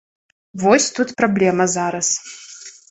Вось 0.63 0.87
тут 1.01 1.13
праблема 1.21 1.69
зараз. 1.79 2.07